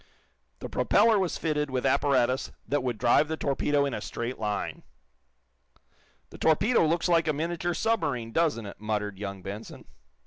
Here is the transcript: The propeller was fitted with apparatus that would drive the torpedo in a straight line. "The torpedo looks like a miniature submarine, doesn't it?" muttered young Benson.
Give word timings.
The 0.61 0.67
propeller 0.67 1.19
was 1.19 1.37
fitted 1.37 1.69
with 1.69 1.85
apparatus 1.85 2.51
that 2.67 2.81
would 2.81 2.97
drive 2.97 3.27
the 3.27 3.37
torpedo 3.37 3.85
in 3.85 3.93
a 3.93 4.01
straight 4.01 4.39
line. 4.39 4.81
"The 6.31 6.39
torpedo 6.39 6.83
looks 6.87 7.07
like 7.07 7.27
a 7.27 7.33
miniature 7.33 7.75
submarine, 7.75 8.31
doesn't 8.31 8.65
it?" 8.65 8.81
muttered 8.81 9.19
young 9.19 9.43
Benson. 9.43 9.85